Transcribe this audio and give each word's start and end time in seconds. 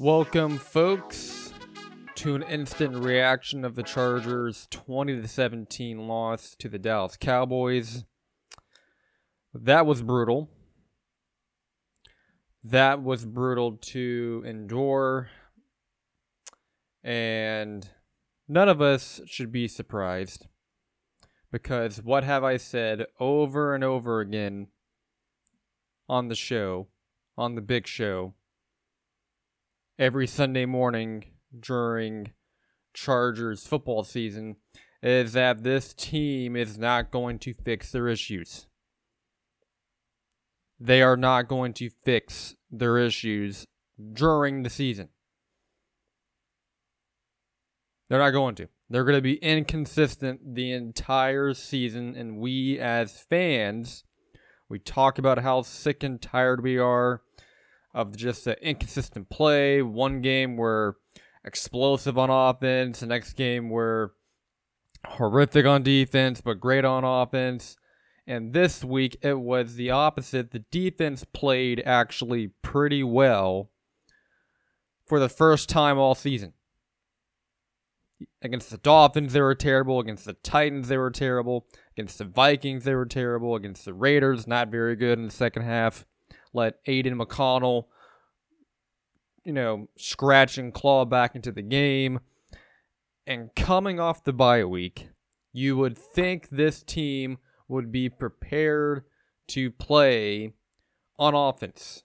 Welcome, 0.00 0.58
folks, 0.58 1.52
to 2.14 2.36
an 2.36 2.44
instant 2.44 2.94
reaction 2.94 3.64
of 3.64 3.74
the 3.74 3.82
Chargers' 3.82 4.68
20 4.70 5.22
to 5.22 5.26
17 5.26 6.06
loss 6.06 6.54
to 6.60 6.68
the 6.68 6.78
Dallas 6.78 7.16
Cowboys. 7.16 8.04
That 9.52 9.86
was 9.86 10.02
brutal. 10.02 10.50
That 12.62 13.02
was 13.02 13.26
brutal 13.26 13.72
to 13.76 14.44
endure. 14.46 15.30
And 17.02 17.90
none 18.46 18.68
of 18.68 18.80
us 18.80 19.20
should 19.26 19.50
be 19.50 19.66
surprised. 19.66 20.46
Because 21.50 22.00
what 22.04 22.22
have 22.22 22.44
I 22.44 22.56
said 22.56 23.06
over 23.18 23.74
and 23.74 23.82
over 23.82 24.20
again 24.20 24.68
on 26.08 26.28
the 26.28 26.36
show, 26.36 26.86
on 27.36 27.56
the 27.56 27.60
big 27.60 27.88
show, 27.88 28.34
every 29.98 30.28
Sunday 30.28 30.64
morning 30.64 31.24
during 31.58 32.30
Chargers 32.94 33.66
football 33.66 34.04
season 34.04 34.56
is 35.02 35.32
that 35.32 35.64
this 35.64 35.92
team 35.92 36.54
is 36.54 36.78
not 36.78 37.10
going 37.10 37.38
to 37.40 37.52
fix 37.52 37.90
their 37.90 38.08
issues. 38.08 38.66
They 40.78 41.02
are 41.02 41.16
not 41.16 41.48
going 41.48 41.72
to 41.74 41.90
fix 42.04 42.54
their 42.70 42.98
issues 42.98 43.66
during 44.12 44.62
the 44.62 44.70
season. 44.70 45.08
They're 48.08 48.20
not 48.20 48.30
going 48.30 48.54
to. 48.56 48.68
They're 48.88 49.04
going 49.04 49.18
to 49.18 49.22
be 49.22 49.36
inconsistent 49.36 50.54
the 50.54 50.72
entire 50.72 51.52
season, 51.52 52.14
and 52.16 52.38
we 52.38 52.78
as 52.78 53.20
fans, 53.28 54.04
we 54.68 54.78
talk 54.78 55.18
about 55.18 55.40
how 55.40 55.62
sick 55.62 56.02
and 56.02 56.22
tired 56.22 56.62
we 56.62 56.78
are 56.78 57.22
of 57.98 58.16
just 58.16 58.44
the 58.44 58.56
inconsistent 58.64 59.28
play. 59.28 59.82
One 59.82 60.22
game 60.22 60.56
we're 60.56 60.94
explosive 61.44 62.16
on 62.16 62.30
offense, 62.30 63.00
the 63.00 63.06
next 63.06 63.32
game 63.32 63.70
we're 63.70 64.10
horrific 65.04 65.66
on 65.66 65.82
defense, 65.82 66.40
but 66.40 66.60
great 66.60 66.84
on 66.84 67.02
offense. 67.02 67.76
And 68.24 68.52
this 68.52 68.84
week 68.84 69.18
it 69.20 69.40
was 69.40 69.74
the 69.74 69.90
opposite. 69.90 70.52
The 70.52 70.64
defense 70.70 71.24
played 71.24 71.82
actually 71.84 72.52
pretty 72.62 73.02
well 73.02 73.70
for 75.08 75.18
the 75.18 75.28
first 75.28 75.68
time 75.68 75.98
all 75.98 76.14
season. 76.14 76.52
Against 78.42 78.70
the 78.70 78.78
Dolphins, 78.78 79.32
they 79.32 79.40
were 79.40 79.56
terrible. 79.56 79.98
Against 79.98 80.24
the 80.24 80.34
Titans, 80.34 80.86
they 80.86 80.98
were 80.98 81.10
terrible. 81.10 81.66
Against 81.96 82.18
the 82.18 82.24
Vikings, 82.24 82.84
they 82.84 82.94
were 82.94 83.06
terrible. 83.06 83.56
Against 83.56 83.84
the 83.84 83.94
Raiders, 83.94 84.46
not 84.46 84.68
very 84.68 84.94
good 84.94 85.18
in 85.18 85.24
the 85.24 85.32
second 85.32 85.62
half. 85.62 86.06
Let 86.52 86.80
Aidan 86.86 87.20
O'Connell, 87.20 87.88
you 89.44 89.52
know, 89.52 89.88
scratch 89.96 90.58
and 90.58 90.72
claw 90.72 91.04
back 91.04 91.34
into 91.34 91.52
the 91.52 91.62
game. 91.62 92.20
And 93.26 93.54
coming 93.54 94.00
off 94.00 94.24
the 94.24 94.32
bye 94.32 94.64
week, 94.64 95.08
you 95.52 95.76
would 95.76 95.98
think 95.98 96.48
this 96.48 96.82
team 96.82 97.38
would 97.68 97.92
be 97.92 98.08
prepared 98.08 99.04
to 99.48 99.70
play 99.70 100.52
on 101.18 101.34
offense. 101.34 102.02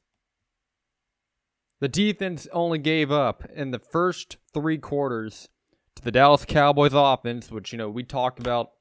The 1.79 1.89
defense 1.89 2.47
only 2.53 2.79
gave 2.79 3.11
up 3.11 3.43
in 3.53 3.71
the 3.71 3.79
first 3.79 4.37
three 4.53 4.77
quarters 4.77 5.49
to 5.95 6.03
the 6.03 6.11
Dallas 6.11 6.45
Cowboys 6.45 6.93
offense, 6.93 7.51
which, 7.51 7.71
you 7.71 7.77
know, 7.77 7.89
we 7.89 8.03
talked 8.03 8.39
about 8.39 8.71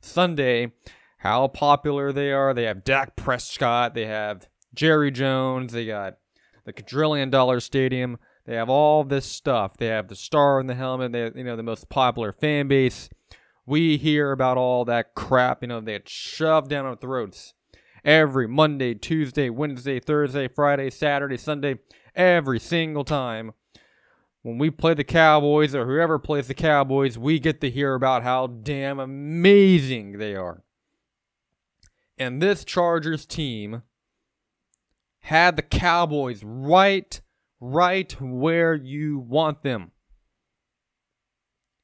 Sunday, 0.00 0.72
how 1.18 1.48
popular 1.48 2.12
they 2.12 2.32
are. 2.32 2.52
They 2.52 2.64
have 2.64 2.84
Dak 2.84 3.16
Prescott, 3.16 3.94
they 3.94 4.04
have 4.04 4.46
Jerry 4.74 5.10
Jones, 5.10 5.72
they 5.72 5.86
got 5.86 6.18
the 6.64 6.72
quadrillion 6.72 7.30
dollar 7.30 7.60
stadium. 7.60 8.18
They 8.46 8.54
have 8.54 8.68
all 8.68 9.04
this 9.04 9.26
stuff. 9.26 9.76
They 9.76 9.86
have 9.86 10.08
the 10.08 10.16
star 10.16 10.60
in 10.60 10.66
the 10.66 10.74
helmet. 10.74 11.12
They 11.12 11.30
you 11.34 11.44
know, 11.44 11.56
the 11.56 11.62
most 11.62 11.88
popular 11.88 12.32
fan 12.32 12.68
base. 12.68 13.08
We 13.66 13.96
hear 13.96 14.32
about 14.32 14.56
all 14.56 14.84
that 14.86 15.14
crap, 15.14 15.62
you 15.62 15.68
know, 15.68 15.80
they 15.80 16.00
shoved 16.06 16.70
down 16.70 16.86
our 16.86 16.96
throats 16.96 17.54
every 18.04 18.48
Monday, 18.48 18.94
Tuesday, 18.94 19.50
Wednesday, 19.50 20.00
Thursday, 20.00 20.48
Friday, 20.48 20.90
Saturday, 20.90 21.36
Sunday, 21.36 21.78
every 22.16 22.58
single 22.58 23.04
time 23.04 23.52
when 24.42 24.58
we 24.58 24.70
play 24.70 24.94
the 24.94 25.04
Cowboys 25.04 25.74
or 25.74 25.86
whoever 25.86 26.18
plays 26.18 26.48
the 26.48 26.54
Cowboys, 26.54 27.18
we 27.18 27.38
get 27.38 27.60
to 27.60 27.70
hear 27.70 27.94
about 27.94 28.22
how 28.22 28.46
damn 28.46 28.98
amazing 28.98 30.18
they 30.18 30.34
are. 30.34 30.62
And 32.18 32.40
this 32.40 32.64
Chargers 32.64 33.26
team 33.26 33.82
had 35.20 35.56
the 35.56 35.62
Cowboys 35.62 36.42
right 36.44 37.20
right 37.60 38.12
where 38.20 38.74
you 38.74 39.18
want 39.18 39.62
them. 39.62 39.92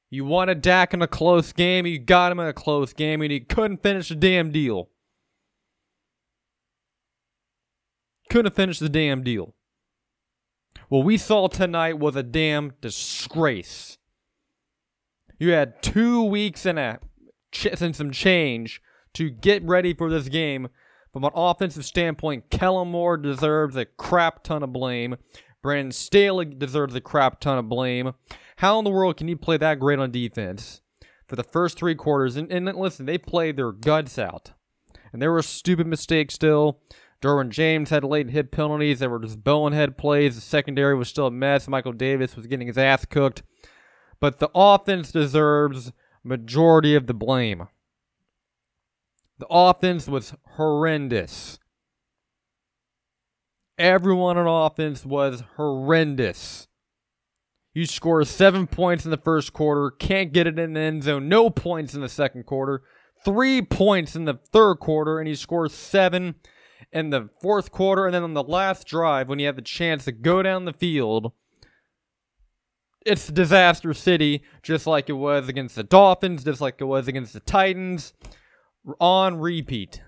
You 0.08 0.24
wanted 0.24 0.62
Dak 0.62 0.94
in 0.94 1.02
a 1.02 1.08
close 1.08 1.52
game, 1.52 1.86
you 1.86 1.98
got 1.98 2.32
him 2.32 2.40
in 2.40 2.46
a 2.46 2.52
close 2.52 2.92
game, 2.92 3.20
and 3.22 3.30
he 3.30 3.40
couldn't 3.40 3.82
finish 3.82 4.08
the 4.08 4.14
damn 4.14 4.50
deal. 4.50 4.88
Couldn't 8.30 8.54
finish 8.54 8.78
the 8.78 8.88
damn 8.88 9.22
deal. 9.22 9.54
What 10.88 11.04
we 11.04 11.16
saw 11.18 11.48
tonight 11.48 11.98
was 11.98 12.16
a 12.16 12.22
damn 12.22 12.72
disgrace. 12.80 13.98
You 15.38 15.50
had 15.50 15.82
two 15.82 16.22
weeks 16.22 16.64
and 16.64 16.78
a 16.78 17.00
ch- 17.52 17.66
and 17.80 17.94
some 17.94 18.10
change 18.10 18.80
to 19.14 19.30
get 19.30 19.62
ready 19.64 19.92
for 19.92 20.10
this 20.10 20.28
game. 20.28 20.68
From 21.16 21.24
an 21.24 21.30
offensive 21.34 21.86
standpoint, 21.86 22.50
Kellen 22.50 22.88
Moore 22.88 23.16
deserves 23.16 23.74
a 23.74 23.86
crap 23.86 24.42
ton 24.42 24.62
of 24.62 24.74
blame. 24.74 25.16
Brandon 25.62 25.90
Staley 25.90 26.44
deserves 26.44 26.94
a 26.94 27.00
crap 27.00 27.40
ton 27.40 27.56
of 27.56 27.70
blame. 27.70 28.12
How 28.56 28.78
in 28.78 28.84
the 28.84 28.90
world 28.90 29.16
can 29.16 29.26
you 29.26 29.34
play 29.38 29.56
that 29.56 29.80
great 29.80 29.98
on 29.98 30.10
defense 30.10 30.82
for 31.26 31.34
the 31.34 31.42
first 31.42 31.78
three 31.78 31.94
quarters? 31.94 32.36
And, 32.36 32.52
and 32.52 32.66
listen, 32.66 33.06
they 33.06 33.16
played 33.16 33.56
their 33.56 33.72
guts 33.72 34.18
out. 34.18 34.52
And 35.10 35.22
there 35.22 35.32
were 35.32 35.40
stupid 35.40 35.86
mistakes 35.86 36.34
still. 36.34 36.80
Derwin 37.22 37.48
James 37.48 37.88
had 37.88 38.04
late 38.04 38.28
hit 38.28 38.50
penalties. 38.50 38.98
There 38.98 39.08
were 39.08 39.20
just 39.20 39.42
bonehead 39.42 39.96
plays. 39.96 40.34
The 40.34 40.42
secondary 40.42 40.94
was 40.94 41.08
still 41.08 41.28
a 41.28 41.30
mess. 41.30 41.66
Michael 41.66 41.94
Davis 41.94 42.36
was 42.36 42.46
getting 42.46 42.66
his 42.66 42.76
ass 42.76 43.06
cooked. 43.06 43.42
But 44.20 44.38
the 44.38 44.50
offense 44.54 45.12
deserves 45.12 45.92
majority 46.22 46.94
of 46.94 47.06
the 47.06 47.14
blame. 47.14 47.68
The 49.38 49.46
offense 49.50 50.08
was 50.08 50.34
horrendous. 50.56 51.58
Everyone 53.78 54.38
on 54.38 54.46
offense 54.46 55.04
was 55.04 55.42
horrendous. 55.56 56.66
You 57.74 57.84
score 57.84 58.24
seven 58.24 58.66
points 58.66 59.04
in 59.04 59.10
the 59.10 59.18
first 59.18 59.52
quarter, 59.52 59.90
can't 59.90 60.32
get 60.32 60.46
it 60.46 60.58
in 60.58 60.72
the 60.72 60.80
end 60.80 61.02
zone, 61.02 61.28
no 61.28 61.50
points 61.50 61.92
in 61.94 62.00
the 62.00 62.08
second 62.08 62.46
quarter, 62.46 62.82
three 63.22 63.60
points 63.60 64.16
in 64.16 64.24
the 64.24 64.40
third 64.50 64.76
quarter, 64.76 65.18
and 65.18 65.28
you 65.28 65.36
score 65.36 65.68
seven 65.68 66.36
in 66.90 67.10
the 67.10 67.28
fourth 67.42 67.70
quarter, 67.70 68.06
and 68.06 68.14
then 68.14 68.22
on 68.22 68.32
the 68.32 68.42
last 68.42 68.86
drive, 68.86 69.28
when 69.28 69.38
you 69.38 69.44
have 69.44 69.56
the 69.56 69.62
chance 69.62 70.06
to 70.06 70.12
go 70.12 70.42
down 70.42 70.64
the 70.64 70.72
field, 70.72 71.32
it's 73.04 73.28
disaster 73.28 73.92
city, 73.92 74.42
just 74.62 74.86
like 74.86 75.10
it 75.10 75.12
was 75.12 75.46
against 75.46 75.76
the 75.76 75.84
Dolphins, 75.84 76.44
just 76.44 76.62
like 76.62 76.76
it 76.80 76.84
was 76.84 77.06
against 77.08 77.34
the 77.34 77.40
Titans, 77.40 78.14
on 79.00 79.38
repeat. 79.38 80.02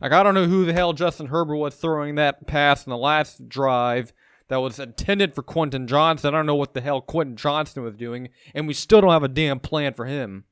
Like 0.00 0.12
I 0.12 0.22
don't 0.22 0.34
know 0.34 0.46
who 0.46 0.64
the 0.64 0.72
hell 0.72 0.92
Justin 0.92 1.26
Herbert 1.26 1.56
was 1.56 1.74
throwing 1.74 2.16
that 2.16 2.46
pass 2.46 2.86
in 2.86 2.90
the 2.90 2.96
last 2.96 3.48
drive 3.48 4.12
that 4.48 4.58
was 4.58 4.78
intended 4.78 5.34
for 5.34 5.42
Quentin 5.42 5.86
Johnston. 5.86 6.34
I 6.34 6.38
don't 6.38 6.46
know 6.46 6.54
what 6.54 6.74
the 6.74 6.80
hell 6.80 7.00
Quentin 7.00 7.36
Johnston 7.36 7.82
was 7.82 7.94
doing, 7.94 8.28
and 8.54 8.66
we 8.66 8.74
still 8.74 9.00
don't 9.00 9.10
have 9.10 9.22
a 9.22 9.28
damn 9.28 9.60
plan 9.60 9.94
for 9.94 10.04
him. 10.04 10.44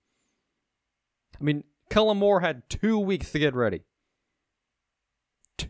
I 1.38 1.44
mean, 1.44 1.64
Kellen 1.90 2.18
Moore 2.18 2.40
had 2.40 2.70
two 2.70 2.98
weeks 2.98 3.32
to 3.32 3.38
get 3.38 3.54
ready 3.54 3.82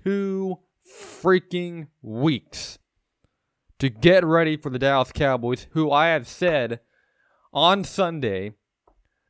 two 0.04 0.58
freaking 0.88 1.88
weeks 2.02 2.78
to 3.78 3.88
get 3.88 4.24
ready 4.24 4.56
for 4.56 4.70
the 4.70 4.78
Dallas 4.78 5.12
Cowboys, 5.12 5.66
who 5.72 5.90
I 5.90 6.08
have 6.08 6.26
said 6.26 6.80
on 7.52 7.84
Sunday 7.84 8.52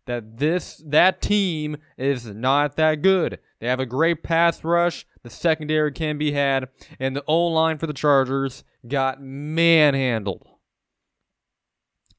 that 0.07 0.39
this 0.39 0.83
that 0.87 1.21
team 1.21 1.77
is 1.97 2.27
not 2.27 2.77
that 2.77 3.03
good. 3.03 3.39
They 3.61 3.69
have 3.69 3.81
a 3.81 3.87
great 3.87 4.23
pass 4.23 4.65
rush, 4.65 5.07
the 5.23 5.31
secondary 5.31 5.93
can 5.93 6.19
be 6.19 6.33
had, 6.33 6.69
and 6.99 7.15
the 7.15 7.25
O 7.27 7.47
line 7.47 7.79
for 7.79 7.87
the 7.87 7.93
Chargers 7.93 8.65
got 8.87 9.23
manhandled. 9.23 10.47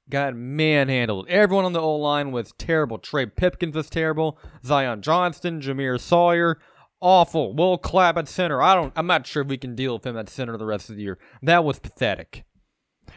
Got 0.09 0.35
manhandled. 0.35 1.27
Everyone 1.29 1.65
on 1.65 1.73
the 1.73 1.81
O 1.81 1.95
line 1.95 2.31
was 2.31 2.53
terrible. 2.57 2.97
Trey 2.97 3.25
Pipkins 3.25 3.75
was 3.75 3.89
terrible. 3.89 4.37
Zion 4.65 5.01
Johnson, 5.01 5.61
Jamaree 5.61 5.99
Salyer, 5.99 6.59
awful. 7.01 7.53
Will 7.53 7.77
Clapp 7.77 8.17
at 8.17 8.27
center. 8.27 8.61
I 8.61 8.75
don't. 8.75 8.93
I'm 8.95 9.07
not 9.07 9.27
sure 9.27 9.43
if 9.43 9.49
we 9.49 9.57
can 9.57 9.75
deal 9.75 9.93
with 9.93 10.05
him 10.05 10.17
at 10.17 10.29
center 10.29 10.57
the 10.57 10.65
rest 10.65 10.89
of 10.89 10.95
the 10.95 11.03
year. 11.03 11.19
That 11.41 11.63
was 11.63 11.79
pathetic. 11.79 12.45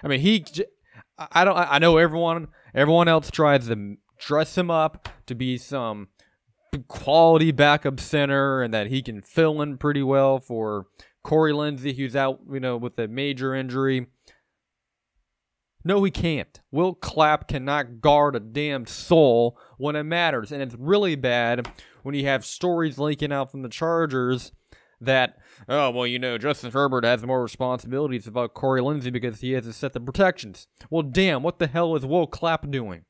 I 0.03 0.09
mean, 0.09 0.21
he. 0.21 0.45
I 1.19 1.45
don't. 1.45 1.57
I 1.57 1.79
know 1.79 1.97
everyone. 1.97 2.49
Everyone 2.75 3.09
else 3.09 3.31
tries 3.31 3.69
to 3.69 3.97
dress 4.19 4.57
him 4.57 4.71
up 4.71 5.09
to 5.27 5.35
be 5.35 5.59
some 5.59 6.09
quality 6.89 7.53
backup 7.53 8.01
center, 8.01 8.63
and 8.63 8.75
that 8.75 8.89
he 8.89 9.03
can 9.03 9.23
fill 9.23 9.63
in 9.63 9.79
pretty 9.79 10.03
well 10.03 10.39
for 10.39 10.87
Corey 11.23 11.53
Linsley, 11.53 11.97
who's 11.97 12.15
out, 12.15 12.41
you 12.53 12.61
know, 12.61 12.77
with 12.77 12.99
a 12.99 13.09
major 13.09 13.55
injury. 13.55 14.07
No, 15.85 16.03
he 16.03 16.11
can't. 16.11 16.61
Will 16.73 16.95
Clapp 16.95 17.47
cannot 17.47 18.01
guard 18.01 18.35
a 18.35 18.41
damn 18.41 18.87
soul 18.87 19.57
when 19.79 19.95
it 19.95 20.03
matters. 20.03 20.51
And 20.51 20.61
it's 20.61 20.75
really 20.75 21.15
bad 21.15 21.69
when 22.03 22.15
you 22.15 22.27
have 22.27 22.45
stories 22.45 22.99
leaking 22.99 23.33
out 23.33 23.53
from 23.53 23.63
the 23.63 23.69
Chargers 23.69 24.51
that, 25.01 25.37
oh, 25.69 25.91
well, 25.91 26.07
you 26.07 26.19
know, 26.19 26.39
Justin 26.39 26.73
Herbert 26.73 27.05
has 27.05 27.25
more 27.25 27.43
responsibilities 27.43 28.27
about 28.27 28.55
Corey 28.55 28.81
Linsley 28.81 29.13
because 29.13 29.41
he 29.41 29.53
has 29.53 29.65
to 29.65 29.73
set 29.73 29.93
the 29.93 30.01
protections. 30.01 30.67
Well, 30.91 31.03
damn, 31.03 31.45
what 31.45 31.61
the 31.61 31.69
hell 31.69 31.95
is 31.95 32.05
Will 32.05 32.27
Clapp 32.27 32.69
doing? 32.71 33.05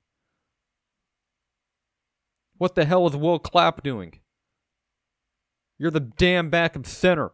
What 2.58 2.74
the 2.74 2.84
hell 2.84 3.06
is 3.06 3.16
Will 3.16 3.38
Clapp 3.38 3.82
doing? 3.82 4.20
You're 5.78 5.90
the 5.90 6.00
damn 6.00 6.48
backup 6.48 6.86
center. 6.86 7.32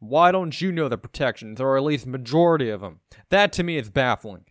Why 0.00 0.32
don't 0.32 0.60
you 0.60 0.72
know 0.72 0.88
the 0.88 0.98
protections, 0.98 1.60
or 1.60 1.76
at 1.76 1.84
least 1.84 2.06
majority 2.06 2.70
of 2.70 2.80
them? 2.80 3.00
That 3.28 3.52
to 3.54 3.62
me 3.62 3.76
is 3.76 3.90
baffling. 3.90 4.46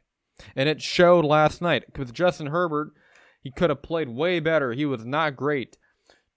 And 0.56 0.70
it 0.70 0.82
showed 0.82 1.26
last 1.26 1.62
night. 1.62 1.86
because 1.88 2.12
Justin 2.12 2.48
Herbert, 2.48 2.92
he 3.42 3.52
could 3.52 3.70
have 3.70 3.82
played 3.82 4.10
way 4.10 4.40
better. 4.40 4.74
He 4.74 4.86
was 4.86 5.06
not 5.06 5.36
great. 5.36 5.78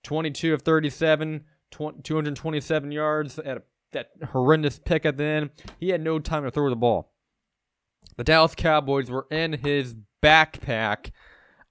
22 0.03 0.55
of 0.55 0.62
37, 0.62 1.44
227 1.70 2.91
yards 2.91 3.38
at 3.38 3.59
a, 3.59 3.62
that 3.93 4.09
horrendous 4.32 4.79
pick 4.79 5.06
at 5.06 5.19
the 5.19 5.25
end. 5.25 5.50
He 5.79 5.91
had 5.91 6.00
no 6.00 6.19
time 6.19 6.44
to 6.44 6.50
throw 6.50 6.70
the 6.70 6.76
ball. 6.76 7.12
The 8.17 8.25
Dallas 8.25 8.55
Cowboys 8.55 9.11
were 9.11 9.26
in 9.31 9.53
his 9.53 9.94
backpack 10.23 11.11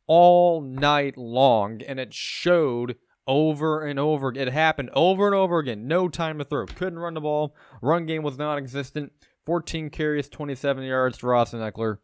all 0.07 0.61
night 0.61 1.17
long, 1.17 1.81
and 1.81 1.99
it 1.99 2.13
showed 2.13 2.95
over 3.27 3.85
and 3.85 3.99
over. 3.99 4.33
It 4.35 4.49
happened 4.49 4.89
over 4.93 5.27
and 5.27 5.35
over 5.35 5.59
again. 5.59 5.87
No 5.87 6.09
time 6.09 6.37
to 6.39 6.43
throw. 6.43 6.65
Couldn't 6.65 6.99
run 6.99 7.13
the 7.13 7.21
ball. 7.21 7.55
Run 7.81 8.05
game 8.05 8.23
was 8.23 8.37
non-existent. 8.37 9.11
14 9.45 9.89
carries, 9.89 10.29
27 10.29 10.83
yards 10.83 11.17
to 11.19 11.31
Austin 11.31 11.59
Ekeler. 11.59 11.97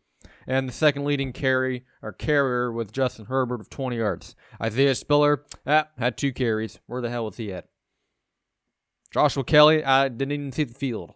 And 0.47 0.67
the 0.67 0.73
second 0.73 1.05
leading 1.05 1.33
carry 1.33 1.85
or 2.01 2.13
carrier 2.13 2.71
with 2.71 2.93
Justin 2.93 3.25
Herbert 3.25 3.61
of 3.61 3.69
20 3.69 3.97
yards. 3.97 4.35
Isaiah 4.61 4.95
Spiller 4.95 5.43
ah, 5.65 5.87
had 5.97 6.17
two 6.17 6.31
carries. 6.31 6.79
Where 6.87 7.01
the 7.01 7.09
hell 7.09 7.25
was 7.25 7.37
he 7.37 7.51
at? 7.51 7.67
Joshua 9.11 9.43
Kelley, 9.43 9.83
I 9.83 10.09
didn't 10.09 10.31
even 10.31 10.51
see 10.51 10.63
the 10.63 10.73
field. 10.73 11.13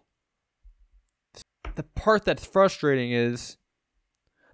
The 1.74 1.82
part 1.82 2.24
that's 2.24 2.44
frustrating 2.44 3.12
is 3.12 3.56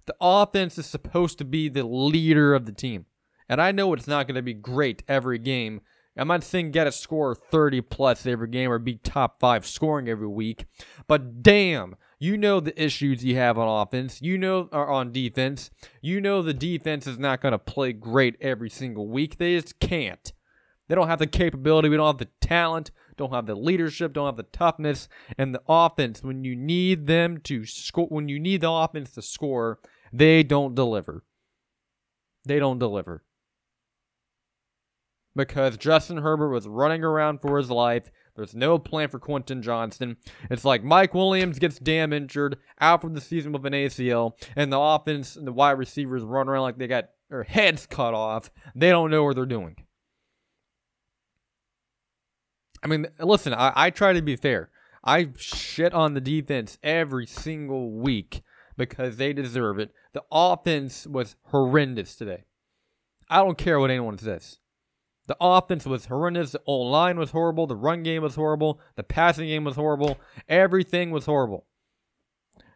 the 0.09 0.15
offense 0.19 0.79
is 0.79 0.87
supposed 0.87 1.37
to 1.37 1.45
be 1.45 1.69
the 1.69 1.83
leader 1.83 2.55
of 2.55 2.65
the 2.65 2.71
team. 2.71 3.05
And 3.47 3.61
I 3.61 3.71
know 3.71 3.93
it's 3.93 4.07
not 4.07 4.25
going 4.25 4.35
to 4.35 4.41
be 4.41 4.55
great 4.55 5.03
every 5.07 5.37
game. 5.37 5.81
I'm 6.17 6.27
not 6.27 6.43
saying 6.43 6.71
get 6.71 6.87
a 6.87 6.91
score 6.91 7.35
30 7.35 7.81
plus 7.81 8.25
every 8.25 8.47
game 8.47 8.71
or 8.71 8.79
be 8.79 8.95
top 8.95 9.39
five 9.39 9.67
scoring 9.67 10.09
every 10.09 10.27
week. 10.27 10.65
But 11.07 11.43
damn, 11.43 11.95
you 12.17 12.37
know 12.37 12.59
the 12.59 12.83
issues 12.83 13.23
you 13.23 13.35
have 13.35 13.59
on 13.59 13.81
offense. 13.83 14.19
You 14.19 14.39
know 14.39 14.67
are 14.71 14.89
on 14.89 15.11
defense. 15.11 15.69
You 16.01 16.19
know 16.19 16.41
the 16.41 16.55
defense 16.55 17.05
is 17.05 17.19
not 17.19 17.39
going 17.39 17.51
to 17.51 17.59
play 17.59 17.93
great 17.93 18.35
every 18.41 18.71
single 18.71 19.07
week. 19.07 19.37
They 19.37 19.55
just 19.55 19.79
can't. 19.79 20.33
They 20.87 20.95
don't 20.95 21.07
have 21.07 21.19
the 21.19 21.27
capability. 21.27 21.87
We 21.87 21.97
don't 21.97 22.07
have 22.07 22.17
the 22.17 22.29
talent. 22.41 22.89
Don't 23.15 23.31
have 23.31 23.45
the 23.45 23.53
leadership. 23.53 24.11
Don't 24.11 24.25
have 24.25 24.37
the 24.37 24.43
toughness. 24.43 25.07
And 25.37 25.53
the 25.53 25.61
offense, 25.69 26.23
when 26.23 26.43
you 26.43 26.55
need 26.55 27.05
them 27.05 27.39
to 27.41 27.63
score, 27.65 28.07
when 28.07 28.27
you 28.27 28.39
need 28.39 28.61
the 28.61 28.71
offense 28.71 29.11
to 29.11 29.21
score, 29.21 29.79
they 30.11 30.43
don't 30.43 30.75
deliver. 30.75 31.23
They 32.45 32.59
don't 32.59 32.79
deliver 32.79 33.23
because 35.35 35.77
Justin 35.77 36.17
Herbert 36.17 36.49
was 36.49 36.67
running 36.67 37.03
around 37.03 37.39
for 37.39 37.57
his 37.57 37.71
life. 37.71 38.09
There's 38.35 38.55
no 38.55 38.77
plan 38.77 39.09
for 39.09 39.19
Quentin 39.19 39.61
Johnston. 39.61 40.17
It's 40.49 40.65
like 40.65 40.83
Mike 40.83 41.13
Williams 41.13 41.59
gets 41.59 41.79
damn 41.79 42.13
injured, 42.13 42.57
out 42.79 43.01
for 43.01 43.09
the 43.09 43.21
season 43.21 43.51
with 43.51 43.65
an 43.65 43.73
ACL, 43.73 44.33
and 44.55 44.71
the 44.71 44.79
offense 44.79 45.35
and 45.35 45.47
the 45.47 45.53
wide 45.53 45.77
receivers 45.77 46.23
run 46.23 46.47
around 46.47 46.63
like 46.63 46.77
they 46.77 46.87
got 46.87 47.09
their 47.29 47.43
heads 47.43 47.85
cut 47.85 48.13
off. 48.13 48.49
They 48.75 48.89
don't 48.89 49.11
know 49.11 49.23
what 49.23 49.35
they're 49.35 49.45
doing. 49.45 49.75
I 52.83 52.87
mean, 52.87 53.07
listen, 53.19 53.53
I, 53.53 53.73
I 53.75 53.89
try 53.89 54.13
to 54.13 54.21
be 54.21 54.35
fair. 54.35 54.69
I 55.03 55.29
shit 55.37 55.93
on 55.93 56.13
the 56.13 56.21
defense 56.21 56.77
every 56.83 57.25
single 57.25 57.91
week 57.91 58.41
because 58.79 59.17
they 59.17 59.33
deserve 59.33 59.77
it. 59.77 59.91
The 60.13 60.23
offense 60.31 61.05
was 61.05 61.35
horrendous 61.47 62.15
today. 62.15 62.45
I 63.29 63.43
don't 63.43 63.57
care 63.57 63.79
what 63.79 63.91
anyone 63.91 64.17
says. 64.17 64.57
The 65.27 65.35
offense 65.39 65.85
was 65.85 66.05
horrendous. 66.05 66.53
The 66.53 66.61
O 66.65 66.77
line 66.77 67.19
was 67.19 67.31
horrible. 67.31 67.67
The 67.67 67.75
run 67.75 68.01
game 68.01 68.23
was 68.23 68.35
horrible. 68.35 68.79
The 68.95 69.03
passing 69.03 69.47
game 69.47 69.65
was 69.65 69.75
horrible. 69.75 70.17
Everything 70.47 71.11
was 71.11 71.25
horrible. 71.25 71.67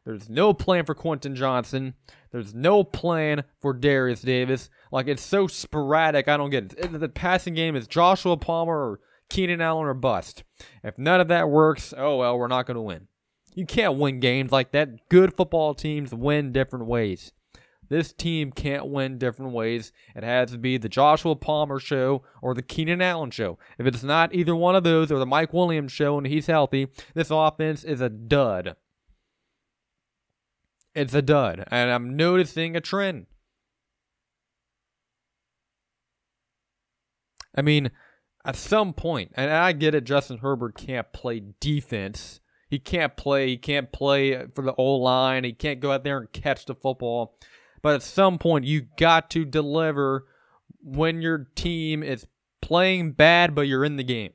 There's 0.05 0.29
no 0.29 0.53
plan 0.53 0.85
for 0.85 0.93
Quentin 0.93 1.35
Johnston. 1.35 1.93
There's 2.31 2.53
no 2.53 2.83
plan 2.83 3.45
for 3.61 3.73
Darius 3.73 4.21
Davis. 4.21 4.69
Like 4.91 5.07
it's 5.07 5.23
so 5.23 5.47
sporadic. 5.47 6.27
I 6.27 6.35
don't 6.35 6.49
get 6.49 6.73
it. 6.77 6.99
The 6.99 7.09
passing 7.09 7.53
game 7.53 7.77
is 7.77 7.87
Joshua 7.87 8.35
Palmer 8.35 8.77
or 8.77 8.99
Keenan 9.29 9.61
Allen 9.61 9.87
or 9.87 9.93
bust. 9.93 10.43
If 10.83 10.97
none 10.97 11.21
of 11.21 11.29
that 11.29 11.49
works, 11.49 11.93
oh 11.97 12.17
well, 12.17 12.37
we're 12.37 12.47
not 12.47 12.67
going 12.67 12.75
to 12.75 12.81
win. 12.81 13.07
You 13.55 13.65
can't 13.65 13.97
win 13.97 14.19
games 14.19 14.51
like 14.51 14.71
that. 14.71 15.09
Good 15.09 15.35
football 15.35 15.73
teams 15.73 16.13
win 16.13 16.51
different 16.51 16.85
ways. 16.85 17.31
This 17.89 18.11
team 18.13 18.51
can't 18.51 18.87
win 18.87 19.17
different 19.17 19.51
ways. 19.51 19.91
It 20.15 20.23
has 20.23 20.51
to 20.51 20.57
be 20.57 20.77
the 20.77 20.89
Joshua 20.89 21.35
Palmer 21.35 21.79
show 21.79 22.23
or 22.41 22.53
the 22.53 22.61
Keenan 22.61 23.01
Allen 23.01 23.29
show. 23.29 23.59
If 23.77 23.85
it's 23.85 24.03
not 24.03 24.33
either 24.33 24.55
one 24.55 24.75
of 24.75 24.83
those 24.83 25.11
or 25.11 25.19
the 25.19 25.25
Mike 25.25 25.53
Williams 25.53 25.91
show 25.91 26.17
and 26.17 26.25
he's 26.25 26.47
healthy, 26.47 26.87
this 27.13 27.29
offense 27.29 27.83
is 27.83 28.01
a 28.01 28.09
dud. 28.09 28.75
It's 30.95 31.13
a 31.13 31.21
dud. 31.21 31.65
And 31.69 31.91
I'm 31.91 32.15
noticing 32.15 32.75
a 32.75 32.81
trend. 32.81 33.27
I 37.55 37.61
mean, 37.61 37.91
at 38.45 38.55
some 38.55 38.93
point, 38.93 39.31
and 39.35 39.51
I 39.51 39.71
get 39.73 39.93
it, 39.93 40.05
Justin 40.05 40.39
Herbert 40.39 40.75
can't 40.75 41.13
play 41.13 41.43
defense. 41.59 42.39
He 42.73 42.79
can't 42.79 43.15
play. 43.15 43.49
He 43.49 43.57
can't 43.57 43.91
play 43.91 44.47
for 44.55 44.63
the 44.63 44.73
O 44.79 44.95
line. 44.95 45.43
He 45.43 45.53
can't 45.53 45.79
go 45.79 45.91
out 45.91 46.03
there 46.03 46.17
and 46.17 46.31
catch 46.31 46.65
the 46.65 46.73
football. 46.73 47.37
But 47.83 47.93
at 47.93 48.01
some 48.01 48.39
point, 48.39 48.65
you 48.65 48.87
got 48.97 49.29
to 49.29 49.45
deliver 49.45 50.25
when 50.81 51.21
your 51.21 51.49
team 51.53 52.01
is 52.01 52.25
playing 52.63 53.11
bad, 53.11 53.53
but 53.53 53.67
you're 53.67 53.85
in 53.85 53.97
the 53.97 54.03
game. 54.03 54.33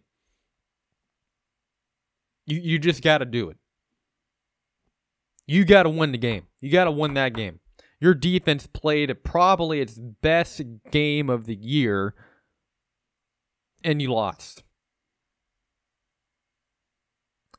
You 2.47 2.61
you 2.61 2.78
just 2.78 3.02
got 3.02 3.18
to 3.18 3.25
do 3.25 3.50
it. 3.50 3.57
You 5.49 5.64
got 5.64 5.83
to 5.83 5.90
win 5.90 6.12
the 6.12 6.18
game. 6.18 6.47
You 6.61 6.71
got 6.71 6.85
to 6.85 6.92
win 6.92 7.14
that 7.14 7.35
game. 7.35 7.59
Your 7.99 8.14
defense 8.14 8.68
played 8.68 9.25
probably 9.25 9.80
its 9.80 9.99
best 9.99 10.62
game 10.92 11.28
of 11.28 11.47
the 11.47 11.57
year, 11.57 12.14
and 13.83 14.00
you 14.00 14.12
lost. 14.12 14.62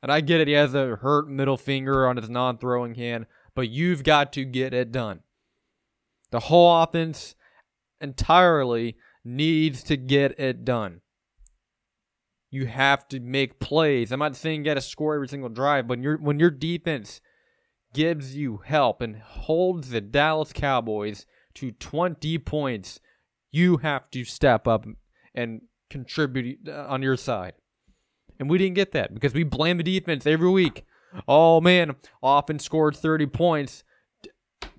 And 0.01 0.12
I 0.12 0.22
get 0.22 0.39
it, 0.39 0.48
he 0.48 0.53
has 0.53 0.74
a 0.74 0.96
hurt 0.98 1.29
middle 1.29 1.58
finger 1.58 2.08
on 2.08 2.18
his 2.18 2.29
non 2.29 2.58
throwing 2.58 2.96
hand, 2.96 3.25
but 3.56 3.70
you've 3.70 4.03
got 4.03 4.32
to 4.34 4.46
get 4.46 4.74
it 4.74 4.91
done. 4.91 5.22
The 6.32 6.39
whole 6.41 6.84
offense 6.84 7.36
entirely 8.00 8.96
needs 9.25 9.84
to 9.84 9.98
get 9.98 10.39
it 10.39 10.63
done. 10.63 11.01
You 12.51 12.65
have 12.65 13.08
to 13.10 13.20
make 13.20 13.60
plays. 13.60 14.12
I'm 14.12 14.20
not 14.20 14.36
saying 14.36 14.62
you 14.62 14.65
got 14.65 14.75
to 14.75 14.82
score 14.82 15.15
every 15.15 15.27
single 15.27 15.50
drive, 15.50 15.88
but 15.88 16.00
your 16.00 16.18
when 16.18 16.39
your 16.39 16.50
defense 16.50 17.22
gives 17.94 18.36
you 18.36 18.58
help 18.58 19.01
and 19.01 19.18
holds 19.18 19.89
the 19.89 20.01
Dallas 20.01 20.53
Cowboys 20.53 21.25
to 21.56 21.72
20 21.72 22.38
points, 22.39 23.00
you 23.51 23.77
have 23.77 24.10
to 24.12 24.24
step 24.24 24.68
up 24.68 24.86
and 25.34 25.62
contribute 25.89 26.68
uh, 26.68 26.86
on 26.88 27.01
your 27.01 27.18
side. 27.18 27.53
And 28.39 28.50
we 28.50 28.58
didn't 28.58 28.75
get 28.75 28.93
that 28.93 29.13
because 29.13 29.34
we 29.34 29.43
blame 29.43 29.77
the 29.77 29.84
defense 29.84 30.25
every 30.25 30.50
week. 30.50 30.86
Oh 31.27 31.60
man, 31.60 31.96
offense 32.24 32.63
scored 32.63 32.96
30 32.96 33.25
points 33.27 33.84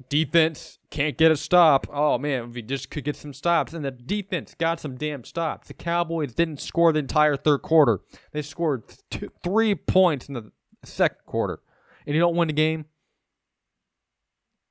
defense 0.09 0.79
can't 0.91 1.17
get 1.17 1.31
a 1.31 1.37
stop. 1.37 1.87
Oh 1.91 2.19
man, 2.19 2.53
we 2.53 2.63
just 2.63 2.91
could 2.91 3.05
get 3.05 3.17
some 3.17 3.33
stops, 3.33 3.73
and 3.73 3.85
the 3.85 3.91
defense 3.91 4.55
got 4.55 4.81
some 4.81 4.97
damn 4.97 5.25
stops. 5.25 5.69
The 5.69 5.75
Cowboys 5.75 6.35
didn't 6.35 6.61
score 6.61 6.93
the 6.93 6.99
entire 6.99 7.37
third 7.37 7.63
quarter. 7.63 8.01
They 8.33 8.43
scored 8.43 8.85
three 9.43 9.75
points 9.75 10.29
in 10.29 10.35
the 10.35 10.53
second 10.85 11.25
quarter, 11.27 11.61
and 12.07 12.15
you 12.15 12.21
don't 12.21 12.37
win 12.37 12.49
the 12.49 12.55
game. 12.55 12.87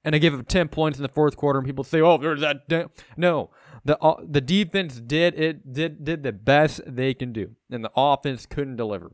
And 0.03 0.13
they 0.13 0.19
give 0.19 0.33
up 0.33 0.47
ten 0.47 0.69
points 0.69 0.97
in 0.97 1.03
the 1.03 1.09
fourth 1.09 1.35
quarter, 1.35 1.59
and 1.59 1.65
people 1.65 1.83
say, 1.83 2.01
"Oh, 2.01 2.17
there's 2.17 2.41
that." 2.41 2.67
Da-. 2.69 2.87
No, 3.17 3.51
the 3.85 3.97
uh, 3.99 4.21
the 4.27 4.41
defense 4.41 4.99
did 4.99 5.39
it 5.39 5.73
did 5.73 6.03
did 6.03 6.23
the 6.23 6.31
best 6.31 6.81
they 6.85 7.13
can 7.13 7.31
do, 7.33 7.55
and 7.71 7.83
the 7.83 7.91
offense 7.95 8.45
couldn't 8.45 8.75
deliver 8.75 9.11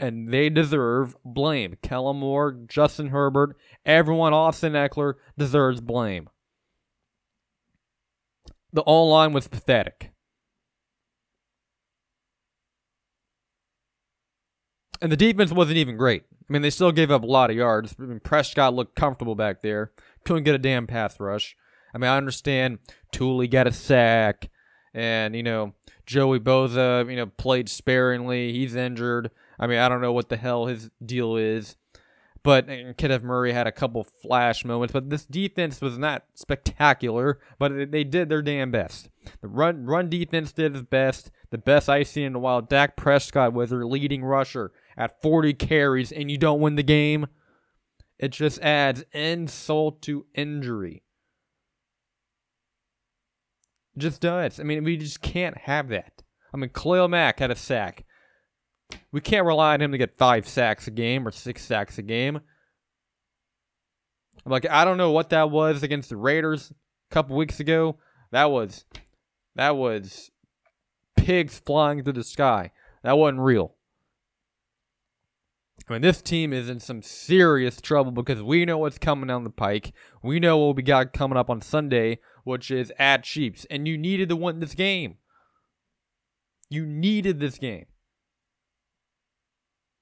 and 0.00 0.32
they 0.32 0.48
deserve 0.48 1.14
blame. 1.24 1.76
Kellen 1.82 2.16
Moore, 2.16 2.56
Justin 2.66 3.08
Herbert, 3.08 3.56
everyone, 3.84 4.32
Austin 4.32 4.72
Ekeler 4.72 5.14
deserves 5.36 5.80
blame. 5.80 6.28
The 8.72 8.82
O 8.84 9.04
line 9.04 9.32
was 9.32 9.46
pathetic. 9.46 10.10
And 15.02 15.12
the 15.12 15.16
defense 15.16 15.52
wasn't 15.52 15.78
even 15.78 15.96
great. 15.96 16.24
I 16.32 16.52
mean, 16.52 16.62
they 16.62 16.70
still 16.70 16.92
gave 16.92 17.10
up 17.10 17.22
a 17.22 17.26
lot 17.26 17.50
of 17.50 17.56
yards. 17.56 17.94
I 17.98 18.02
mean, 18.02 18.20
Prescott 18.20 18.74
looked 18.74 18.96
comfortable 18.96 19.34
back 19.34 19.62
there. 19.62 19.92
couldn't 20.24 20.44
get 20.44 20.54
a 20.54 20.58
damn 20.58 20.86
pass 20.86 21.18
rush. 21.20 21.56
I 21.94 21.98
mean, 21.98 22.10
I 22.10 22.16
understand 22.16 22.78
Tuli 23.12 23.48
got 23.48 23.66
a 23.66 23.72
sack, 23.72 24.50
and 24.94 25.34
you 25.34 25.42
know 25.42 25.74
Joey 26.06 26.40
Bosa, 26.40 27.08
you 27.08 27.16
know, 27.16 27.26
played 27.26 27.68
sparingly. 27.68 28.52
He's 28.52 28.74
injured. 28.74 29.30
I 29.60 29.68
mean, 29.68 29.78
I 29.78 29.88
don't 29.88 30.00
know 30.00 30.12
what 30.12 30.28
the 30.28 30.36
hell 30.36 30.66
his 30.66 30.90
deal 31.04 31.36
is. 31.36 31.76
But 32.42 32.66
Kenneth 32.96 33.22
Murray 33.22 33.52
had 33.52 33.66
a 33.66 33.72
couple 33.72 34.02
flash 34.02 34.64
moments, 34.64 34.92
but 34.92 35.10
this 35.10 35.26
defense 35.26 35.80
was 35.80 35.98
not 35.98 36.24
spectacular. 36.34 37.38
But 37.58 37.92
they 37.92 38.02
did 38.02 38.28
their 38.28 38.42
damn 38.42 38.70
best. 38.70 39.10
The 39.40 39.48
run 39.48 39.84
run 39.84 40.08
defense 40.08 40.52
did 40.52 40.74
its 40.74 40.82
best, 40.82 41.30
the 41.50 41.58
best 41.58 41.88
I've 41.88 42.08
seen 42.08 42.24
in 42.24 42.34
a 42.34 42.40
while. 42.40 42.62
Dak 42.62 42.96
Prescott 42.96 43.52
was 43.52 43.70
their 43.70 43.84
leading 43.84 44.24
rusher 44.24 44.72
at 44.96 45.20
40 45.22 45.52
carries, 45.54 46.10
and 46.10 46.30
you 46.30 46.38
don't 46.38 46.60
win 46.60 46.76
the 46.76 46.82
game. 46.82 47.26
It 48.18 48.32
just 48.32 48.60
adds 48.60 49.04
insult 49.12 50.02
to 50.02 50.26
injury. 50.34 51.02
Just 53.98 54.20
does. 54.20 54.60
I 54.60 54.62
mean, 54.62 54.84
we 54.84 54.96
just 54.96 55.20
can't 55.20 55.56
have 55.58 55.88
that. 55.88 56.22
I 56.52 56.56
mean, 56.56 56.70
Khalil 56.70 57.08
Mack 57.08 57.38
had 57.38 57.50
a 57.50 57.56
sack. 57.56 58.04
We 59.12 59.20
can't 59.20 59.46
rely 59.46 59.74
on 59.74 59.80
him 59.80 59.92
to 59.92 59.98
get 59.98 60.18
five 60.18 60.48
sacks 60.48 60.86
a 60.86 60.90
game 60.90 61.26
or 61.26 61.30
six 61.30 61.62
sacks 61.62 61.98
a 61.98 62.02
game. 62.02 62.40
Like 64.44 64.68
I 64.68 64.84
don't 64.84 64.96
know 64.96 65.12
what 65.12 65.30
that 65.30 65.50
was 65.50 65.82
against 65.82 66.08
the 66.08 66.16
Raiders 66.16 66.70
a 66.70 67.14
couple 67.14 67.36
weeks 67.36 67.60
ago. 67.60 67.98
That 68.32 68.50
was 68.50 68.84
that 69.54 69.76
was 69.76 70.30
pigs 71.16 71.58
flying 71.58 72.02
through 72.02 72.14
the 72.14 72.24
sky. 72.24 72.72
That 73.02 73.18
wasn't 73.18 73.40
real. 73.40 73.74
I 75.88 75.94
mean, 75.94 76.02
this 76.02 76.22
team 76.22 76.52
is 76.52 76.68
in 76.68 76.78
some 76.78 77.02
serious 77.02 77.80
trouble 77.80 78.12
because 78.12 78.42
we 78.42 78.64
know 78.64 78.78
what's 78.78 78.98
coming 78.98 79.26
down 79.26 79.44
the 79.44 79.50
pike. 79.50 79.92
We 80.22 80.38
know 80.38 80.58
what 80.58 80.76
we 80.76 80.82
got 80.82 81.12
coming 81.12 81.36
up 81.36 81.50
on 81.50 81.60
Sunday, 81.60 82.20
which 82.50 82.70
is 82.70 82.92
at 82.98 83.22
Chiefs, 83.22 83.64
and 83.70 83.86
you 83.86 83.96
needed 83.96 84.28
to 84.28 84.36
win 84.36 84.58
this 84.58 84.74
game. 84.74 85.18
You 86.68 86.84
needed 86.84 87.38
this 87.38 87.58
game 87.58 87.86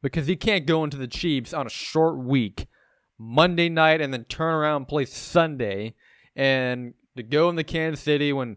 because 0.03 0.29
you 0.29 0.37
can't 0.37 0.67
go 0.67 0.83
into 0.83 0.97
the 0.97 1.07
Chiefs 1.07 1.53
on 1.53 1.67
a 1.67 1.71
short 1.71 2.19
week, 2.19 2.67
Monday 3.19 3.69
night, 3.69 4.01
and 4.01 4.13
then 4.13 4.25
turn 4.25 4.55
around 4.55 4.77
and 4.77 4.89
play 4.89 5.05
Sunday, 5.05 5.95
and 6.35 6.95
to 7.17 7.23
go 7.23 7.51
into 7.51 7.65
Kansas 7.65 8.03
City 8.03 8.33
when 8.33 8.57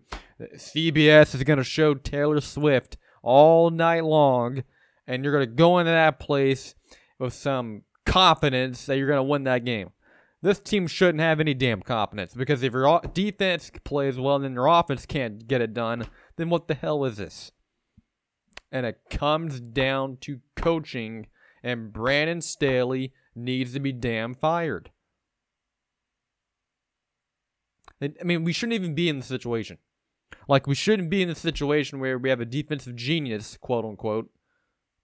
CBS 0.56 1.36
is 1.36 1.44
going 1.44 1.58
to 1.58 1.64
show 1.64 1.94
Taylor 1.94 2.40
Swift 2.40 2.96
all 3.22 3.70
night 3.72 4.06
long, 4.06 4.64
and 5.06 5.24
you're 5.24 5.34
going 5.34 5.50
to 5.50 5.54
go 5.54 5.80
into 5.80 5.92
that 5.92 6.20
place 6.20 6.76
with 7.20 7.34
some 7.34 7.82
confidence 8.06 8.86
that 8.86 8.98
you're 8.98 9.08
going 9.08 9.18
to 9.18 9.24
win 9.24 9.44
that 9.44 9.66
game. 9.66 9.90
This 10.42 10.60
team 10.60 10.88
shouldn't 10.88 11.22
have 11.22 11.40
any 11.40 11.54
damn 11.54 11.82
confidence 11.82 12.34
because 12.34 12.64
if 12.64 12.74
your 12.74 13.02
defense 13.14 13.72
plays 13.84 14.18
well 14.18 14.38
and 14.38 14.46
then 14.46 14.54
your 14.54 14.68
offense 14.68 15.06
can't 15.06 15.48
get 15.48 15.62
it 15.62 15.74
done, 15.74 16.08
then 16.38 16.50
what 16.50 16.68
the 16.68 16.74
hell 16.74 17.06
is 17.06 17.18
this? 17.18 17.52
And 18.72 18.86
it 18.86 19.02
comes 19.10 19.60
down 19.60 20.18
to 20.22 20.40
coaching, 20.56 21.28
and 21.62 21.94
Brandon 21.94 22.42
Staley 22.42 23.14
needs 23.36 23.74
to 23.74 23.80
be 23.80 23.92
damn 23.92 24.34
fired. 24.34 24.90
I 28.02 28.24
mean, 28.24 28.44
we 28.44 28.54
shouldn't 28.54 28.74
even 28.74 28.96
be 28.96 29.10
in 29.10 29.20
the 29.20 29.26
situation. 29.26 29.78
Like, 30.48 30.66
we 30.66 30.74
shouldn't 30.74 31.12
be 31.12 31.22
in 31.22 31.28
the 31.28 31.36
situation 31.36 32.00
where 32.00 32.18
we 32.18 32.30
have 32.30 32.42
a 32.42 32.46
defensive 32.46 32.96
genius, 32.96 33.58
quote 33.62 33.86
unquote, 33.86 34.32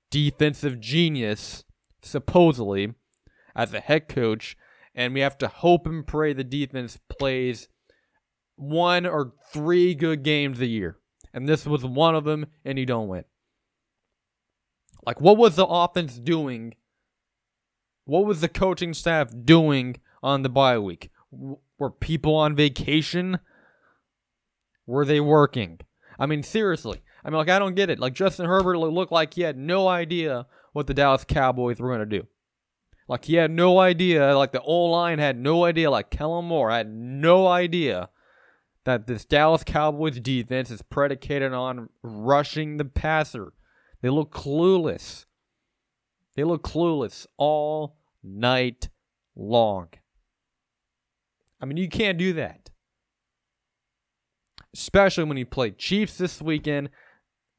defensive 0.10 0.80
genius, 0.80 1.64
supposedly, 2.02 2.96
as 3.56 3.74
a 3.74 3.80
head 3.80 4.08
coach, 4.08 4.58
and 4.98 5.14
we 5.14 5.22
have 5.22 5.38
to 5.38 5.48
hope 5.48 5.86
and 5.86 6.06
pray 6.06 6.34
the 6.34 6.44
defense 6.44 7.00
plays 7.08 7.70
one 8.56 9.06
or 9.06 9.34
three 9.54 9.94
good 9.94 10.24
games 10.24 10.60
a 10.60 10.66
year. 10.66 10.98
And 11.34 11.48
this 11.48 11.68
was 11.68 11.86
one 11.86 12.16
of 12.16 12.24
them, 12.24 12.48
and 12.66 12.80
you 12.80 12.86
don't 12.88 13.08
win. 13.08 13.24
Like, 15.06 15.22
what 15.22 15.38
was 15.38 15.56
the 15.56 15.68
offense 15.68 16.18
doing? 16.18 16.74
What 18.06 18.26
was 18.26 18.42
the 18.42 18.50
coaching 18.50 18.96
staff 18.96 19.32
doing 19.46 19.98
on 20.24 20.42
the 20.42 20.50
bye 20.50 20.80
week? 20.80 21.12
Were 21.78 21.92
people 21.92 22.36
on 22.36 22.56
vacation? 22.56 23.38
Were 24.88 25.06
they 25.06 25.20
working? 25.20 25.80
I 26.18 26.26
mean, 26.26 26.42
seriously. 26.42 27.04
I 27.24 27.30
mean, 27.30 27.38
like, 27.38 27.50
I 27.50 27.60
don't 27.60 27.76
get 27.76 27.92
it. 27.92 28.00
Like, 28.00 28.14
Justin 28.14 28.48
Herbert 28.48 28.80
looked 28.80 29.12
like 29.12 29.36
he 29.36 29.42
had 29.44 29.58
no 29.58 29.88
idea 29.88 30.48
what 30.74 30.88
the 30.88 30.96
Dallas 30.96 31.24
Cowboys 31.24 31.80
were 31.80 31.90
going 31.90 32.10
to 32.10 32.20
do. 32.20 32.28
Like, 33.08 33.26
he 33.26 33.36
had 33.36 33.52
no 33.52 33.80
idea. 33.80 34.38
Like, 34.38 34.52
the 34.52 34.62
O 34.62 34.86
line 34.86 35.20
had 35.20 35.38
no 35.38 35.64
idea. 35.64 35.90
Like, 35.90 36.10
Kellen 36.10 36.46
Moore 36.46 36.72
had 36.72 36.90
no 36.90 37.48
idea 37.48 38.10
that 38.84 39.08
this 39.08 39.26
Dallas 39.26 39.64
Cowboys 39.64 40.20
defense 40.20 40.72
is 40.72 40.82
predicated 40.82 41.54
on 41.54 41.90
rushing 42.02 42.78
the 42.78 42.86
passer. 42.86 43.54
They 44.02 44.10
look 44.10 44.32
clueless. 44.32 45.26
They 46.36 46.44
look 46.44 46.64
clueless 46.64 47.26
all 47.38 47.98
night 48.24 48.90
long. 49.36 49.90
I 51.60 51.66
mean, 51.66 51.78
you 51.78 51.90
can't 51.90 52.18
do 52.18 52.34
that. 52.34 52.70
Especially 54.74 55.24
when 55.24 55.38
you 55.38 55.46
play 55.46 55.72
Chiefs 55.72 56.18
this 56.18 56.42
weekend 56.42 56.90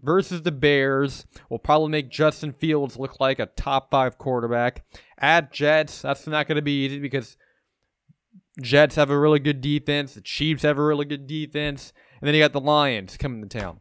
versus 0.01 0.43
the 0.43 0.53
Bears. 0.53 1.27
Will 1.49 1.59
probably 1.59 1.91
make 1.91 2.11
Justin 2.11 2.53
Fields 2.53 2.97
look 2.97 3.21
like 3.21 3.39
a 3.39 3.47
top 3.47 3.91
five 3.91 4.19
quarterback. 4.19 4.85
At 5.19 5.53
Jets, 5.53 6.03
that's 6.03 6.27
not 6.27 6.47
going 6.47 6.57
to 6.57 6.63
be 6.63 6.85
easy 6.85 6.99
because 6.99 7.37
Jets 8.61 8.97
have 8.97 9.11
a 9.11 9.19
really 9.19 9.39
good 9.39 9.61
defense. 9.61 10.15
The 10.15 10.21
Chiefs 10.21 10.63
have 10.63 10.79
a 10.79 10.85
really 10.85 11.05
good 11.05 11.27
defense. 11.27 11.93
And 12.21 12.27
then 12.27 12.35
you 12.35 12.41
got 12.41 12.53
the 12.53 12.61
Lions 12.61 13.17
coming 13.17 13.47
to 13.47 13.59
town. 13.59 13.81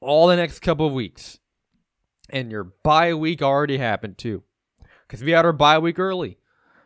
All 0.00 0.26
the 0.26 0.36
next 0.36 0.60
couple 0.60 0.86
of 0.86 0.92
weeks. 0.92 1.38
And 2.30 2.50
your 2.50 2.64
bye 2.84 3.14
week 3.14 3.42
already 3.42 3.78
happened 3.78 4.18
too. 4.18 4.42
Because 5.06 5.24
we 5.24 5.32
had 5.32 5.46
our 5.46 5.52
bye 5.52 5.78
week 5.78 5.98
early. 5.98 6.38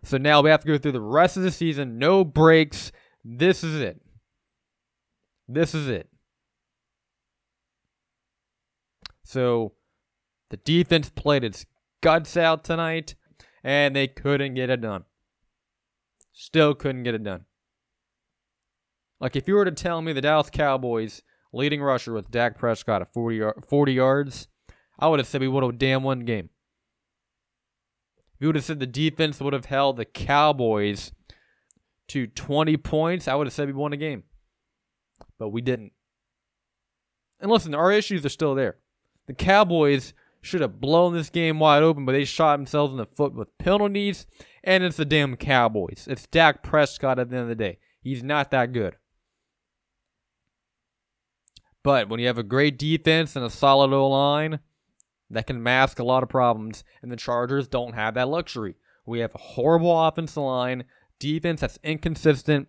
So 0.05 0.17
now 0.17 0.41
we 0.41 0.51
have 0.51 0.63
to 0.63 0.67
go 0.67 0.79
through 0.79 0.93
the 0.93 1.01
rest 1.01 1.37
of 1.37 1.43
the 1.43 1.51
season, 1.51 1.99
no 1.99 2.25
breaks. 2.25 2.93
This 3.25 3.63
is 3.63 3.81
it. 3.81 4.01
This 5.49 5.75
is 5.75 5.89
it. 5.89 6.09
So 9.33 9.73
the 10.51 10.59
defense 10.59 11.09
played 11.09 11.43
its 11.43 11.65
guts 12.03 12.37
out 12.37 12.65
tonight, 12.65 13.15
and 13.65 13.97
they 13.97 14.07
couldn't 14.07 14.55
get 14.55 14.69
it 14.69 14.83
done. 14.83 15.05
Still 16.33 16.75
couldn't 16.75 17.05
get 17.05 17.15
it 17.15 17.25
done. 17.25 17.47
Like 19.21 19.35
if 19.35 19.49
you 19.49 19.55
were 19.55 19.65
to 19.65 19.71
tell 19.71 20.03
me 20.03 20.13
the 20.13 20.21
Dallas 20.21 20.51
Cowboys 20.51 21.23
leading 21.51 21.81
rusher 21.81 22.13
with 22.13 22.31
Dak 22.31 22.59
Prescott 22.59 23.01
at 23.01 23.13
40, 23.15 23.41
40 23.69 23.93
yards 23.93 24.49
I 24.99 25.09
would 25.09 25.19
have 25.19 25.27
said 25.27 25.41
we 25.41 25.49
would 25.49 25.65
have 25.65 25.79
damn 25.79 26.03
won 26.03 26.21
the 26.21 26.25
game. 26.25 26.51
If 28.35 28.41
you 28.41 28.49
would 28.49 28.57
have 28.57 28.65
said 28.65 28.81
the 28.81 28.87
defense 28.87 29.41
would 29.41 29.53
have 29.53 29.65
held 29.65 29.97
the 29.97 30.05
Cowboys 30.05 31.11
to 32.09 32.27
20 32.27 32.77
points, 32.77 33.29
I 33.29 33.35
would 33.35 33.47
have 33.47 33.55
said 33.55 33.67
we 33.67 33.73
won 33.73 33.93
a 33.93 33.97
game. 33.97 34.25
But 35.39 35.49
we 35.49 35.63
didn't. 35.63 35.93
And 37.41 37.51
listen, 37.51 37.75
our 37.75 37.91
issues 37.91 38.25
are 38.27 38.29
still 38.29 38.55
there. 38.55 38.77
The 39.27 39.35
Cowboys 39.35 40.15
should 40.41 40.61
have 40.61 40.81
blown 40.81 41.15
this 41.15 41.31
game 41.31 41.61
wide 41.61 41.83
open, 41.83 42.05
but 42.05 42.13
they 42.13 42.25
shot 42.25 42.57
themselves 42.57 42.93
in 42.93 42.99
the 42.99 43.07
foot 43.07 43.35
with 43.35 43.57
penalties, 43.59 44.27
and 44.65 44.83
it's 44.83 44.97
the 44.97 45.05
damn 45.05 45.37
Cowboys. 45.37 46.07
It's 46.11 46.27
Dak 46.27 46.63
Prescott 46.63 47.19
at 47.19 47.31
the 47.31 47.37
end 47.37 47.43
of 47.45 47.49
the 47.49 47.55
day. 47.55 47.79
He's 48.03 48.23
not 48.23 48.51
that 48.51 48.73
good. 48.73 48.97
But 51.85 52.09
when 52.09 52.21
you 52.21 52.27
have 52.27 52.39
a 52.39 52.45
great 52.45 52.79
defense 52.79 53.37
and 53.37 53.45
a 53.45 53.51
solid 53.51 53.93
O 53.93 54.09
line, 54.09 54.61
that 55.31 55.47
can 55.47 55.63
mask 55.63 55.99
a 55.99 56.05
lot 56.05 56.23
of 56.23 56.29
problems, 56.29 56.85
and 57.01 57.11
the 57.11 57.17
Chargers 57.17 57.67
don't 57.67 57.95
have 57.95 58.15
that 58.15 58.29
luxury. 58.29 58.75
We 59.07 59.21
have 59.21 59.35
a 59.35 59.39
horrible 59.39 60.07
offensive 60.07 60.43
line, 60.43 60.85
defense 61.19 61.61
that's 61.61 61.79
inconsistent. 61.83 62.69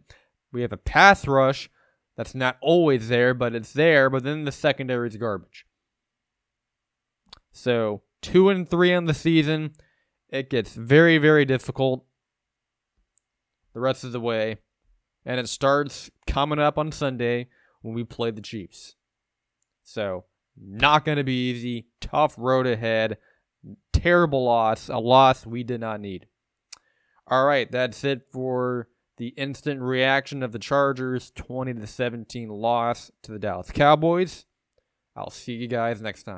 We 0.51 0.61
have 0.61 0.71
a 0.71 0.77
pass 0.77 1.27
rush 1.27 1.69
that's 2.15 2.33
not 2.33 2.57
always 2.61 3.09
there, 3.09 3.33
but 3.33 3.53
it's 3.53 3.73
there, 3.73 4.09
but 4.09 4.23
then 4.23 4.45
the 4.45 4.51
secondary 4.51 5.09
is 5.09 5.17
garbage. 5.17 5.65
So, 7.53 8.01
two 8.21 8.49
and 8.49 8.67
three 8.67 8.93
on 8.93 9.05
the 9.05 9.13
season. 9.13 9.73
It 10.29 10.49
gets 10.49 10.73
very, 10.73 11.19
very 11.19 11.45
difficult 11.45 12.05
the 13.73 13.79
rest 13.79 14.03
of 14.03 14.11
the 14.11 14.19
way. 14.19 14.57
And 15.25 15.39
it 15.39 15.47
starts 15.47 16.09
coming 16.27 16.59
up 16.59 16.77
on 16.77 16.91
Sunday 16.91 17.47
when 17.81 17.93
we 17.93 18.03
play 18.03 18.31
the 18.31 18.41
Chiefs. 18.41 18.95
So, 19.83 20.25
not 20.57 21.05
going 21.05 21.17
to 21.17 21.23
be 21.23 21.51
easy. 21.51 21.87
Tough 22.01 22.35
road 22.37 22.67
ahead. 22.67 23.17
Terrible 23.93 24.43
loss. 24.43 24.89
A 24.89 24.97
loss 24.97 25.45
we 25.45 25.63
did 25.63 25.79
not 25.79 26.01
need. 26.01 26.27
All 27.27 27.45
right, 27.45 27.71
that's 27.71 28.03
it 28.03 28.23
for 28.33 28.89
the 29.17 29.29
instant 29.29 29.79
reaction 29.79 30.43
of 30.43 30.51
the 30.51 30.59
Chargers 30.59 31.31
20 31.35 31.75
to 31.75 31.87
17 31.87 32.49
loss 32.49 33.11
to 33.21 33.31
the 33.31 33.39
Dallas 33.39 33.71
Cowboys. 33.71 34.45
I'll 35.15 35.29
see 35.29 35.53
you 35.53 35.67
guys 35.67 36.01
next 36.01 36.23
time. 36.23 36.31